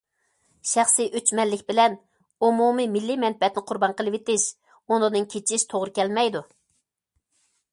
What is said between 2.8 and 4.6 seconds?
مىللىي مەنپەئەتنى قۇربان قىلىۋېتىش،